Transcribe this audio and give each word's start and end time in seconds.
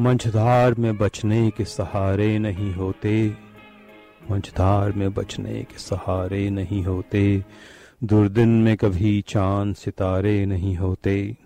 मंझधार 0.00 0.74
में 0.74 0.98
बचने 0.98 1.50
के 1.50 1.64
सहारे 1.64 2.38
नहीं 2.38 2.74
होते। 2.74 3.36
मंझधार 4.30 4.92
में 4.92 5.14
बचने 5.14 5.62
के 5.62 5.78
सहारे 5.78 6.50
नहीं 6.50 6.84
होते। 6.84 7.44
दुर्दिन 8.04 8.48
में 8.48 8.76
कभी 8.76 9.24
चाँद 9.28 9.74
सितारे 9.74 10.46
नहीं 10.46 10.76
होते। 10.76 11.36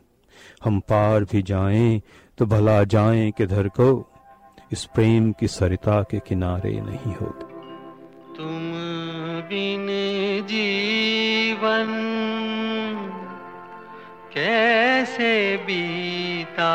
हम 0.64 0.80
पार 0.80 1.24
भी 1.24 1.42
जाएँ 1.42 2.02
तो 2.38 2.46
भला 2.46 2.84
जाएँ 2.84 3.30
किधर 3.30 3.68
को? 3.68 4.10
इस 4.74 4.84
प्रेम 4.84 5.32
की 5.32 5.48
सरिता 5.48 6.02
के 6.02 6.18
किनारे 6.18 6.70
नहीं 6.70 7.14
होते। 7.14 7.44
तुम 8.36 8.72
बिन 9.48 9.86
जीवन 10.46 11.86
कैसे 14.34 15.56
बीता? 15.56 16.74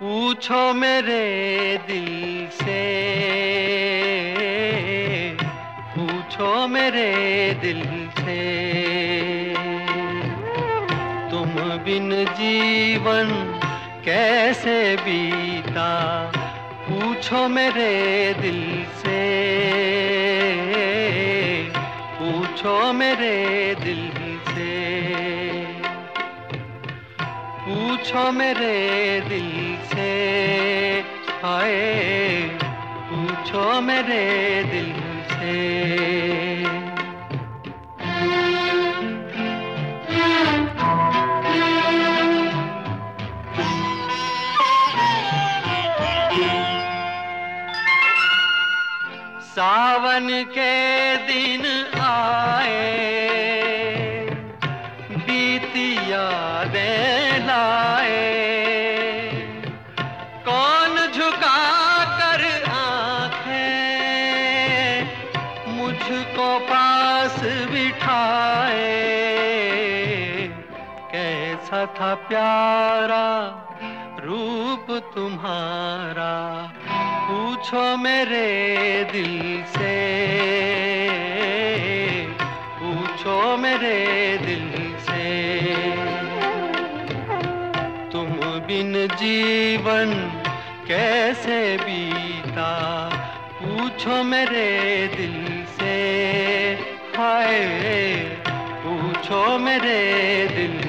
पूछो 0.00 0.74
मेरे 0.74 1.24
दिल 1.86 2.48
से, 2.48 2.80
पूछो 5.96 6.66
मेरे 6.66 7.54
दिल 7.54 8.08
से। 8.08 8.40
तुम 11.30 11.50
बिन 11.84 12.24
जीवन 12.24 13.55
कैसे 14.06 14.96
बीता? 14.96 16.32
पूछो 16.90 17.48
मेरे 17.48 18.34
दिल 18.40 18.84
से। 18.84 19.22
पूछो 22.18 22.92
मेरे 22.92 23.74
दिल 23.84 24.10
से। 24.54 24.94
पूछो 27.68 28.32
मेरे 28.32 29.20
दिल 29.20 29.76
से। 29.86 30.36
आए 31.44 32.42
पूछो 33.10 33.80
मेरे 33.80 34.62
दिल 34.62 34.92
से। 35.36 36.15
सावन 49.56 50.28
के 50.58 51.16
दिन 51.16 51.62
आए, 52.00 52.90
बीती 55.10 56.12
यादें 56.12 57.46
लाए। 57.46 58.26
कौन 60.44 61.12
झुका 61.12 61.62
कर 62.18 62.44
आँखें 62.70 63.48
मुझको 65.68 66.58
पास 66.58 67.40
बिठाए? 67.72 68.92
कैसा 71.12 71.86
था 71.86 72.14
प्यारा 72.14 73.28
रूप 74.20 75.12
तुम्हारा? 75.14 76.32
पूछो 77.66 77.96
मेरे 77.96 79.04
दिल 79.12 79.64
से। 79.64 79.94
पूछो 82.80 83.56
मेरे 83.56 84.38
दिल 84.38 84.94
से। 84.98 85.62
तुम 88.12 88.28
बिन 88.66 89.06
जीवन 89.06 90.12
कैसे 90.88 91.76
बीता? 91.76 92.72
पूछो 93.62 94.22
मेरे 94.22 95.06
दिल 95.16 95.64
से। 95.80 95.96
हाय, 97.16 97.64
पूछो 98.86 99.58
मेरे 99.58 100.46
दिल 100.46 100.85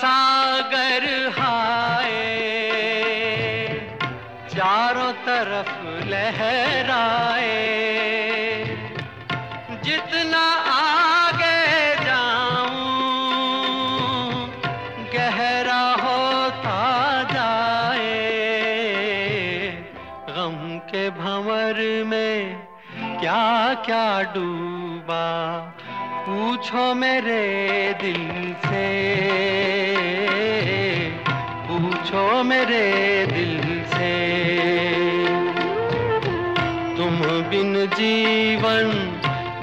सागर 0.00 1.28
हाय। 1.38 2.14
चारों 4.48 5.12
तरफ़ 5.12 5.84
लहराए। 6.08 7.50
जितना 9.84 10.44
आगे 10.72 11.94
जाऊँ, 12.04 12.70
गहरा 15.14 15.84
होता 15.90 16.80
जाए। 17.32 18.08
गम 20.28 20.78
के 20.78 21.10
भंवर 21.10 22.04
में 22.04 22.56
क्या 23.20 23.74
क्या 23.74 24.22
डूबा, 24.22 25.26
पूछो 26.28 26.94
मेरे 26.94 27.94
दिल 28.02 28.54
से। 28.54 29.79
पूछो 32.00 32.42
मेरे 32.42 33.26
दिल 33.26 33.84
से। 33.84 34.12
तुम 36.96 37.16
बिन 37.50 37.86
जीवन 37.86 38.88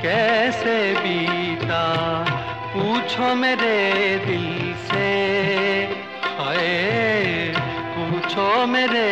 कैसे 0.02 0.94
बीता? 0.94 1.84
पूछो 2.74 3.36
मेरे 3.36 3.80
दिल 4.26 4.76
से। 4.76 5.08
आए 6.40 7.54
पूछो 7.98 8.66
मेरे 8.68 9.10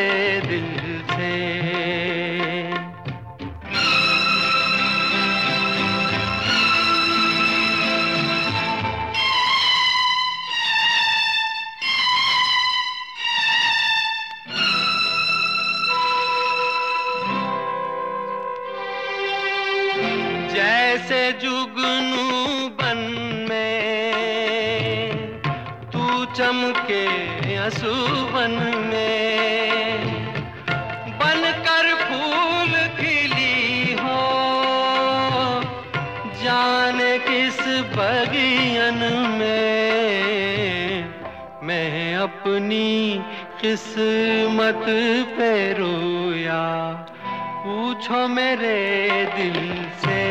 असुवन 28.45 28.78
में 28.89 30.06
बनकर 31.19 31.88
फूल 32.01 32.73
खिली 32.97 33.94
हो, 34.00 34.21
जाने 36.44 37.18
किस 37.19 37.59
बगियन 37.95 39.01
में 39.39 39.65
मैं 41.63 42.15
अपनी 42.18 42.94
किस्मत 43.62 44.86
पे 45.38 45.51
रोया। 45.74 46.63
पूछो 47.65 48.27
मेरे 48.27 48.80
दिल 49.38 49.59
से 50.03 50.21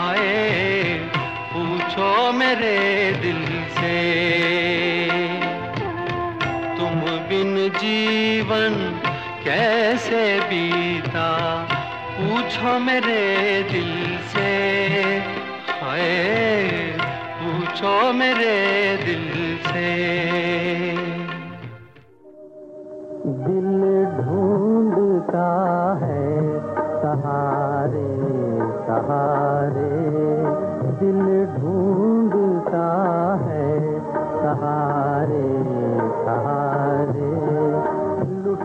आए 0.00 0.98
पूछो 1.52 2.32
मेरे 2.32 2.78
दिल 3.22 3.44
से। 3.80 3.94
तुम 6.96 7.04
बिन 7.04 7.68
जीवन 7.68 9.00
कैसे 9.44 10.40
बीता? 10.40 11.62
पूछो 12.20 12.78
मेरे 12.78 13.62
दिल 13.62 14.18
से। 14.18 15.18
हाय, 15.80 16.68
पूछो 17.40 18.12
मेरे 18.12 18.96
दिल 18.96 19.58
से। 19.72 20.06
दिल 23.26 24.04
ढूंढता 24.16 25.48
है 26.02 26.58
सहारे 27.02 28.16
सहारे। 28.86 30.00
दिल 31.00 31.44
ढूंढता 31.58 32.88
है 33.44 34.00
सहारे 34.42 35.56
सहारे। 36.24 36.75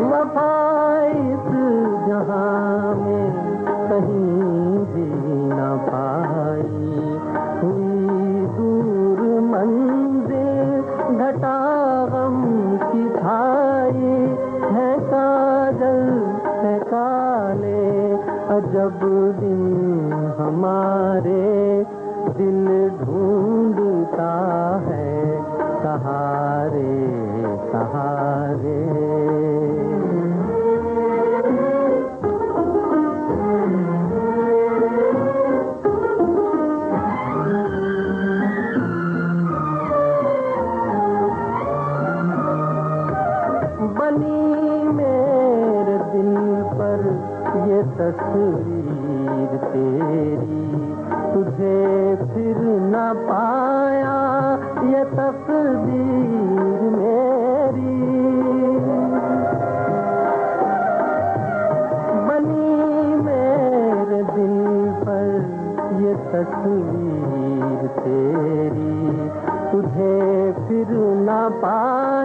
वफाइस 0.00 1.48
जहाँ 2.08 2.94
में 2.94 3.32
कहीं 3.90 4.78
भी 4.78 5.08
न 5.54 5.78
पाई। 5.88 6.88
हुई 7.62 8.46
दूर 8.46 9.40
मंजिल, 9.40 10.80
घटा 11.18 11.58
गम 12.06 12.42
की 12.76 13.08
खाई 13.10 14.38
है 14.74 14.98
काजल, 14.98 16.22
है 16.46 16.78
काले, 16.78 18.12
अजब 18.56 19.00
दिन 19.40 20.12
हमारे 20.38 21.86
दिल 22.36 22.88
ढूंढता 22.88 24.32
है। 24.86 25.42
सहारे 25.82 26.98
सहारे। 27.72 29.07
तस्वीर 47.82 49.58
तेरी, 49.58 50.58
तुझे 51.34 52.16
फिर 52.16 52.56
न 52.60 53.12
पाया, 53.28 54.16
ये 54.90 55.04
तस्वीर 55.04 56.80
मेरी। 56.90 57.96
बनी 62.28 63.16
मेरे 63.24 64.22
दिल 64.22 64.58
पर 65.04 65.28
ये 66.02 66.14
तस्वीर 66.14 67.86
तेरी, 67.98 69.28
तुझे 69.72 70.52
फिर 70.52 70.86
न 71.00 71.48
पाया 71.62 72.17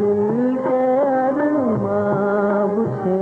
दिल 0.00 0.56
के 0.66 0.80
रंग 1.38 1.58
माब 1.82 2.74
से 3.02 3.18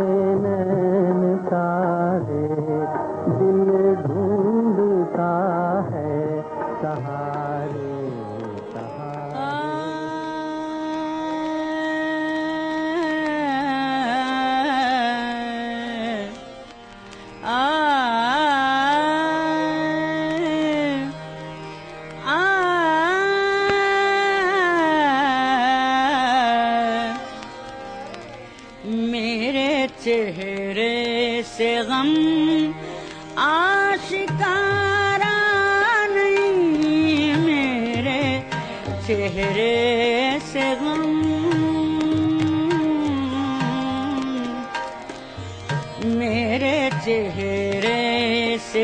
रे 47.09 48.59
स् 48.59 48.83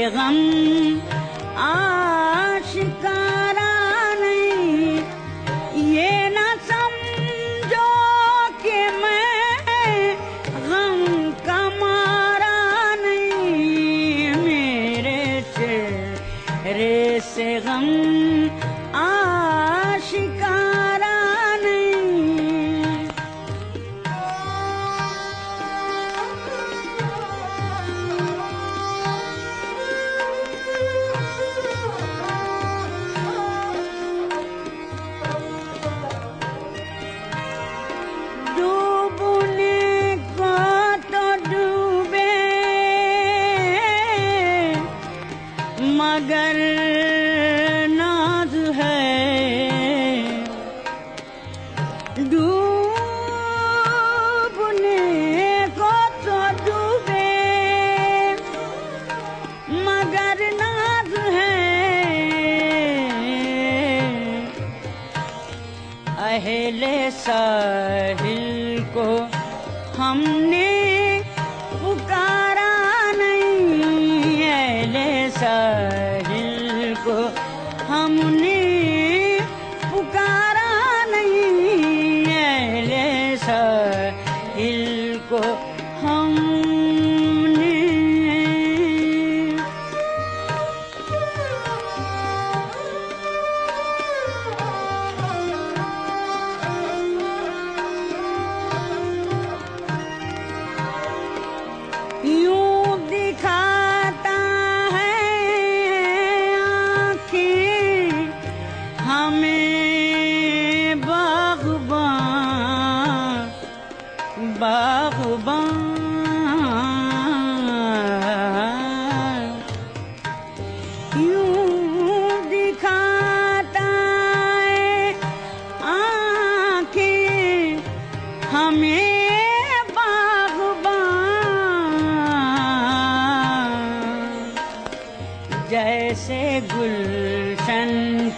जैसे 135.71 136.39
गुलशन 136.73 137.91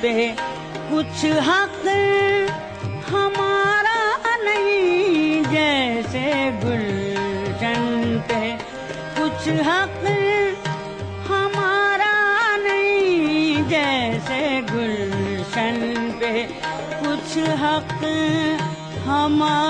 पे 0.02 0.14
कुछ 0.90 1.24
हक 1.48 1.84
हमारा 3.10 4.00
नहीं, 4.44 5.42
जैसे 5.52 6.24
गुलशन 6.64 7.86
पे 8.28 8.42
कुछ 9.18 9.48
हक 9.68 10.02
हमारा 11.30 12.14
नहीं, 12.66 13.64
जैसे 13.70 14.40
गुलशन 14.72 15.78
पे 16.20 16.32
कुछ 17.04 17.38
हक 17.62 18.00
हमारा 19.06 19.69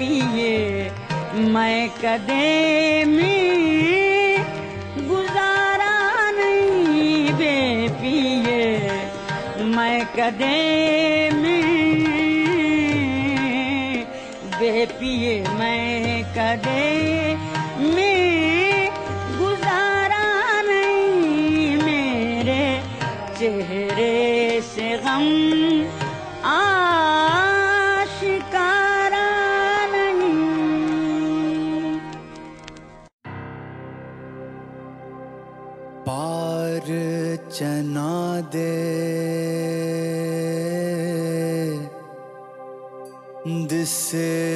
बेपिए 0.00 0.90
मैं 1.52 1.88
कदे 1.88 3.04
में 3.04 4.44
गुजारा 5.08 6.30
नहीं 6.30 7.32
बेपिए। 7.32 8.88
मैं 9.76 10.04
कदे 10.16 11.30
में 11.30 11.64
बेपिए। 14.60 15.40
मैं 15.42 16.22
कदे 16.36 17.34
में 17.94 18.88
गुजारा 19.38 20.62
नहीं। 20.62 21.76
मेरे 21.76 22.82
चेहरे 23.38 24.60
से 24.60 24.96
गम 24.96 25.49
चना 38.50 38.56
दे 38.56 38.68
दिसे 43.68 44.49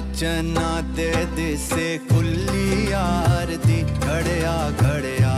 चना 0.00 0.80
दे 0.96 1.10
दिसे 1.36 1.86
खुली 2.08 2.92
यार 2.92 3.56
दी 3.66 3.82
घड़िया 3.82 4.56
घड़िया। 4.70 5.34